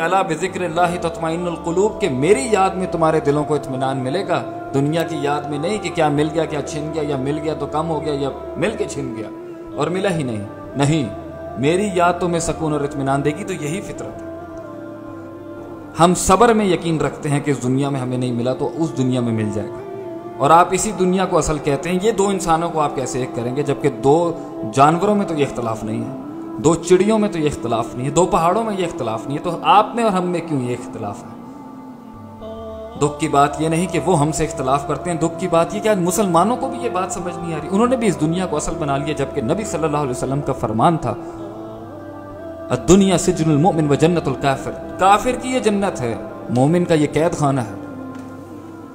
اللہ 0.00 0.22
بذکر 0.28 0.60
اللہ 0.60 0.96
تطمئن 1.00 1.46
القلوب 1.46 2.00
کہ 2.00 2.08
میری 2.08 2.48
یاد 2.50 2.70
میں 2.70 2.86
تمہارے 2.92 3.20
دلوں 3.20 3.44
کو 3.44 3.54
اطمینان 3.54 3.98
ملے 3.98 4.28
گا۔ 4.28 4.42
دنیا 4.74 5.02
کی 5.02 5.16
یاد 5.22 5.42
میں 5.42 5.58
نہیں 5.58 5.78
کہ 5.78 5.90
کیا 5.94 6.08
مل 6.08 6.28
گیا، 6.34 6.44
کیا 6.44 6.62
چھن 6.62 6.90
گیا، 6.94 7.02
یا 7.08 7.16
مل 7.16 7.38
گیا 7.42 7.54
تو 7.54 7.66
کم 7.66 7.88
ہو 7.88 8.04
گیا، 8.04 8.14
یا 8.14 8.30
مل 8.56 8.70
کے 8.78 8.84
چھن 8.88 9.14
گیا۔ 9.16 9.28
اور 9.76 9.86
ملا 9.86 10.14
ہی 10.14 10.22
نہیں۔ 10.22 10.44
نہیں، 10.76 11.08
میری 11.58 11.88
یاد 11.94 12.12
تمہیں 12.20 12.38
سکون 12.38 12.72
اور 12.72 12.80
اطمینان 12.80 13.24
دے 13.24 13.30
گی 13.30 13.44
تو 13.44 13.52
یہی 13.52 13.80
فطرت 13.80 14.22
ہے۔ 14.22 14.30
ہم 16.00 16.14
صبر 16.14 16.52
میں 16.52 16.66
یقین 16.66 17.00
رکھتے 17.00 17.28
ہیں 17.28 17.40
کہ 17.40 17.50
اس 17.50 17.62
دنیا 17.62 17.88
میں 17.88 18.00
ہمیں 18.00 18.18
نہیں 18.18 18.32
ملا 18.32 18.54
تو 18.54 18.70
اس 18.74 18.98
دنیا 18.98 19.20
میں 19.20 19.32
مل 19.32 19.48
جائے 19.54 19.68
گا۔ 19.68 19.74
اور 20.38 20.50
آپ 20.50 20.68
اسی 20.70 20.92
دنیا 20.98 21.26
کو 21.26 21.38
اصل 21.38 21.58
کہتے 21.58 21.90
ہیں، 21.90 21.98
یہ 22.02 22.12
دو 22.12 22.28
انسانوں 22.28 22.70
کو 22.70 22.80
آپ 22.80 22.96
کیسے 22.96 23.20
ایک 23.20 23.36
کریں 23.36 23.56
گے؟ 23.56 23.62
جبکہ 23.62 23.90
دو 23.90 24.32
جانوروں 24.74 25.14
میں 25.14 25.26
تو 25.26 25.34
یہ 25.34 25.44
اختلاف 25.44 25.84
نہیں 25.84 26.04
ہے۔ 26.04 26.29
دو 26.58 26.74
چڑیوں 26.74 27.18
میں 27.18 27.28
تو 27.28 27.38
یہ 27.38 27.46
اختلاف 27.46 27.94
نہیں 27.94 28.06
ہے، 28.06 28.12
دو 28.12 28.26
پہاڑوں 28.26 28.64
میں 28.64 28.74
یہ 28.78 28.84
اختلاف 28.84 29.26
نہیں 29.26 29.38
ہے، 29.38 29.42
تو 29.42 29.58
آپ 29.62 29.94
میں 29.94 30.04
اور 30.04 30.12
ہم 30.12 30.26
میں 30.26 30.40
کیوں 30.40 30.62
یہ 30.62 30.76
اختلاف 30.78 31.22
ہے؟ 31.22 31.40
دکھ 32.98 33.20
کی 33.20 33.28
بات 33.28 33.60
یہ 33.60 33.68
نہیں 33.68 33.86
کہ 33.92 34.00
وہ 34.06 34.20
ہم 34.20 34.32
سے 34.32 34.44
اختلاف 34.44 34.88
کرتے 34.88 35.10
ہیں، 35.10 35.18
دکھ 35.18 35.40
کی 35.40 35.48
بات 35.48 35.74
یہ 35.74 35.80
کہ 35.80 35.88
آج 35.88 35.98
مسلمانوں 35.98 36.56
کو 36.56 36.68
بھی 36.68 36.78
یہ 36.78 36.90
بات 36.90 37.12
سمجھ 37.12 37.38
نہیں 37.38 37.54
آ 37.54 37.58
رہی۔ 37.62 37.68
انہوں 37.70 37.86
نے 37.86 37.96
بھی 37.96 38.06
اس 38.06 38.20
دنیا 38.20 38.46
کو 38.46 38.56
اصل 38.56 38.72
بنا 38.78 38.96
لیا 38.96 39.14
جبکہ 39.16 39.42
نبی 39.42 39.64
صلی 39.64 39.84
اللہ 39.84 39.96
علیہ 39.96 40.10
وسلم 40.10 40.40
کا 40.40 40.52
فرمان 40.52 40.96
تھا 40.96 41.14
دنیا 42.88 43.18
سجن 43.18 43.50
المؤمن 43.50 43.90
و 43.90 43.94
جنت 43.94 44.28
الکافر۔ 44.28 44.70
کافر 44.98 45.30
کی 45.42 45.48
یہ 45.48 45.58
جنت 45.58 46.00
ہے، 46.00 46.14
مومن 46.50 46.84
کا 46.84 46.94
یہ 46.94 47.06
قید 47.12 47.32
خانہ 47.32 47.60
ہے۔ 47.60 47.74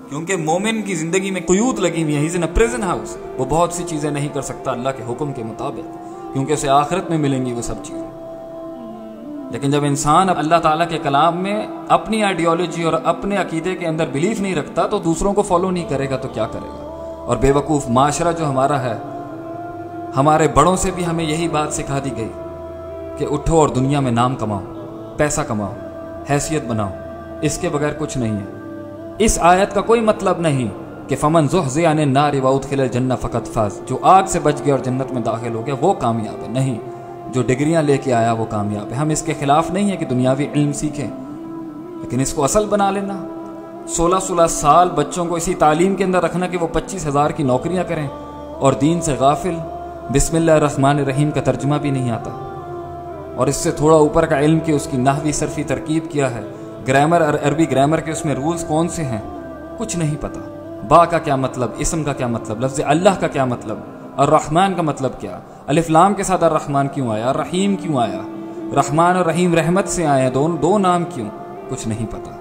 کیونکہ 0.09 0.35
مومن 0.35 0.81
کی 0.81 0.95
زندگی 0.95 1.31
میں 1.31 1.41
قیود 1.47 1.79
لگی 1.79 2.03
ہوئی 2.03 2.15
ہیں 2.15 2.47
پریزن 2.53 2.83
ہاؤس 2.83 3.17
وہ 3.37 3.45
بہت 3.49 3.73
سی 3.73 3.83
چیزیں 3.87 4.11
نہیں 4.11 4.29
کر 4.33 4.41
سکتا، 4.41 4.71
اللہ 4.71 4.89
کے 4.97 5.03
حکم 5.09 5.33
کے 5.33 5.43
مطابق۔ 5.43 6.04
کیونکہ 6.35 6.53
اسے 6.53 6.69
آخرت 6.69 7.09
میں 7.09 7.17
ملیں 7.17 7.45
گی 7.45 7.53
وہ 7.53 7.61
سب 7.61 7.75
چیزیں۔ 7.83 8.11
لیکن 9.51 9.71
جب 9.71 9.83
انسان 9.83 10.29
اللہ 10.29 10.55
تعالیٰ 10.63 10.89
کے 10.89 10.97
کلام 10.97 11.37
میں 11.37 11.67
اپنی 11.89 12.23
آئیڈیالوجی 12.23 12.83
اور 12.83 12.93
اپنے 13.03 13.37
عقیدے 13.37 13.75
کے 13.75 13.87
اندر 13.87 14.05
بلیف 14.11 14.41
نہیں 14.41 14.55
رکھتا 14.55 14.87
تو 14.87 14.99
دوسروں 14.99 15.33
کو 15.33 15.41
فالو 15.41 15.71
نہیں 15.71 15.89
کرے 15.89 16.09
گا 16.09 16.17
تو 16.17 16.27
کیا 16.27 16.45
کرے 16.45 16.67
گا؟ 16.67 16.83
اور 17.27 17.37
بے 17.37 17.51
وقوف 17.51 17.89
معاشرہ 17.89 18.31
جو 18.31 18.49
ہمارا 18.49 18.81
ہے، 18.81 18.97
ہمارے 20.17 20.47
بڑوں 20.47 20.75
سے 20.75 20.91
بھی 20.95 21.05
ہمیں 21.05 21.25
یہی 21.25 21.47
بات 21.47 21.73
سکھا 21.73 21.99
دی 22.05 22.11
گئی 22.17 22.31
کہ 23.17 23.25
اٹھو 23.31 23.59
اور 23.59 23.69
دنیا 23.69 23.99
میں 23.99 24.11
نام 24.11 24.35
کماؤ، 24.35 24.61
پیسہ 25.17 25.41
کماؤ، 25.41 25.73
حیثیت 26.29 26.65
بناؤ، 26.65 26.89
اس 27.41 27.57
کے 27.57 27.69
بغیر 27.69 27.91
کچھ 27.99 28.17
نہیں 28.17 28.37
ہے۔ 28.37 28.59
اس 29.19 29.39
آیت 29.41 29.73
کا 29.73 29.81
کوئی 29.81 30.01
مطلب 30.01 30.39
نہیں۔ 30.39 30.84
کہ 31.07 31.15
فمن 31.15 31.47
زحزیان 31.47 32.13
نار 32.13 32.33
وادخل 32.41 32.79
الجنہ 32.79 33.13
فقط 33.21 33.47
فاز۔ 33.47 33.79
جو 33.87 33.97
آگ 34.01 34.23
سے 34.23 34.39
بچ 34.39 34.53
گیا 34.65 34.75
اور 34.75 34.83
جنت 34.83 35.11
میں 35.11 35.21
داخل 35.21 35.55
ہو 35.55 35.65
گیا 35.65 35.75
وہ 35.81 35.93
کامیاب 35.93 36.43
ہے۔ 36.43 36.47
نہیں، 36.47 36.79
جو 37.33 37.41
ڈگریاں 37.41 37.81
لے 37.81 37.97
کے 37.97 38.13
آیا، 38.13 38.31
وہ 38.31 38.45
کامیاب 38.49 38.89
ہے۔ 38.89 38.95
ہم 38.95 39.09
اس 39.09 39.21
کے 39.21 39.33
خلاف 39.39 39.71
نہیں 39.71 39.89
ہیں 39.89 39.97
کہ 39.97 40.05
دنیاوی 40.05 40.47
علم 40.55 40.73
سیکھیں، 40.73 41.07
لیکن 42.01 42.19
اس 42.19 42.33
کو 42.33 42.43
اصل 42.43 42.65
بنا 42.65 42.91
لینا۔ 42.91 43.27
سولہ 43.87 44.15
سولہ 44.21 44.47
سال 44.49 44.89
بچوں 44.89 45.25
کو 45.25 45.35
اسی 45.35 45.53
تعلیم 45.53 45.95
کے 45.95 46.03
اندر 46.03 46.23
رکھنا 46.23 46.47
کہ 46.47 46.57
وہ 46.57 46.67
پچیس 46.73 47.07
ہزار 47.07 47.29
کی 47.29 47.43
نوکریاں 47.43 47.83
کریں 47.87 48.07
اور 48.59 48.73
دین 48.73 49.01
سے 49.01 49.15
غافل۔ 49.19 49.53
بسم 50.13 50.35
اللہ 50.35 50.51
الرحمن 50.51 50.97
الرحیم 50.97 51.31
کا 51.31 51.41
ترجمہ 51.41 51.75
بھی 51.81 51.89
نہیں 51.89 52.11
آتا۔ 52.11 52.51
اور 53.35 53.47
اس 53.47 53.55
سے 53.55 53.71
تھوڑا 53.71 53.97
اوپر 53.97 54.25
کا 54.25 54.39
علم 54.39 54.59
کہ 54.59 54.71
اس 54.71 54.87
کی 54.91 54.97
نحوی 54.97 55.31
صرفی 55.31 55.63
ترکیب 55.63 56.11
کیا 56.11 56.31
ہے۔ 56.31 56.41
گرامر 56.87 57.21
اور 57.21 57.33
عربی 57.33 57.71
گرامر 57.71 57.99
کے 57.99 58.11
اس 58.11 58.25
میں 58.25 58.35
رولز 58.35 58.63
کون 58.63 58.89
سے 58.89 59.03
ہیں؟ 59.03 59.21
کچھ 59.77 59.97
نہیں 59.97 60.15
پتا۔ 60.21 60.54
با 60.87 61.05
کا 61.05 61.19
کیا 61.19 61.35
مطلب؟ 61.35 61.69
اسم 61.77 62.03
کا 62.03 62.13
کیا 62.13 62.27
مطلب؟ 62.27 62.59
لفظ 62.59 62.79
اللہ 62.85 63.09
کا 63.19 63.27
کیا 63.27 63.45
مطلب؟ 63.45 63.77
اور 64.15 64.27
رحمان 64.27 64.73
کا 64.73 64.81
مطلب 64.81 65.11
کیا؟ 65.19 65.39
الفلام 65.67 66.13
کے 66.13 66.23
ساتھ 66.23 66.43
الرحمن 66.43 66.87
کیوں 66.87 67.11
آیا؟ 67.11 67.33
رحیم 67.33 67.75
کیوں 67.75 67.97
آیا؟ 67.97 68.21
رحمان 68.75 69.15
اور 69.15 69.25
رحیم 69.25 69.53
رحمت 69.53 69.87
سے 69.87 70.05
آئے 70.05 70.29
دو 70.29 70.57
دو 70.61 70.77
نام 70.77 71.03
کیوں؟ 71.13 71.29
کچھ 71.69 71.87
نہیں 71.87 72.05
پتا۔ 72.11 72.31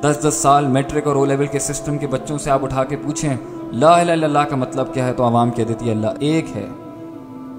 دس 0.00 0.28
دس 0.28 0.34
سال 0.34 0.66
میٹرک 0.66 1.06
اور 1.06 1.16
او 1.16 1.24
لیول 1.24 1.46
کے 1.46 1.58
سسٹم 1.58 1.98
کے 1.98 2.06
بچوں 2.06 2.38
سے 2.38 2.50
آپ 2.50 2.64
اٹھا 2.64 2.84
کے 2.84 2.96
پوچھیں، 2.96 3.36
لا 3.72 4.00
الہ 4.00 4.12
الا 4.12 4.26
اللہ 4.26 4.38
کا 4.38 4.56
مطلب 4.56 4.94
کیا 4.94 5.06
ہے؟ 5.06 5.12
تو 5.12 5.24
عوام 5.24 5.50
کہہ 5.50 5.64
دیتی 5.64 5.86
ہے، 5.86 5.90
اللہ 5.90 6.06
ایک 6.18 6.56
ہے۔ 6.56 6.66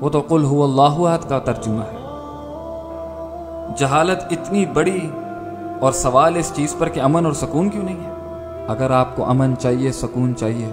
وہ 0.02 0.10
تو 0.10 0.22
قل 0.28 0.44
ہو 0.44 0.64
اللہ 0.64 1.18
کا 1.30 1.40
ترجمہ 1.40 1.82
ہے۔ 1.82 2.06
جہالت 3.78 4.24
اتنی 4.32 4.66
بڑی 4.66 5.10
اور 5.80 5.92
سوال 5.92 6.36
اس 6.36 6.52
چیز 6.56 6.76
پر 6.80 6.90
کہ 6.90 7.00
امن 7.00 7.26
اور 7.26 7.34
سکون 7.34 7.70
کیوں 7.70 7.84
نہیں 7.84 8.06
ہے؟ 8.06 8.15
اگر 8.68 8.92
آپ 8.92 9.16
کو 9.16 9.30
امن 9.30 9.54
چاہیے، 9.60 9.92
سکون 9.92 10.36
چاہیے، 10.36 10.68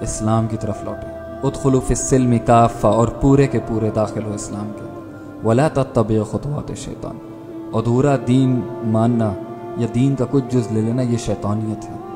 اسلام 0.00 0.46
کی 0.46 0.56
طرف 0.56 0.84
لوٹیں۔ 0.84 1.20
ادخلوف 1.42 1.84
السلم 1.88 2.34
کافہ 2.46 2.86
اور 2.86 3.08
پورے 3.08 3.46
کے 3.46 3.58
پورے 3.66 3.90
داخل 3.90 4.24
ہو 4.24 4.32
اسلام 4.34 4.72
کے۔ 4.76 4.84
ولا 5.48 5.68
تب 5.68 6.06
خطوات 6.30 6.72
شیطان 6.76 7.18
ادھورا 7.72 8.16
دین 8.26 8.60
ماننا 8.84 9.32
یا 9.76 9.86
دین 9.94 10.14
کا 10.14 10.24
کچھ 10.30 10.44
جز 10.50 10.72
لے 10.72 10.80
لینا، 10.80 11.02
یہ 11.02 11.16
شیطانیت 11.16 11.84
ہے۔ 11.84 12.09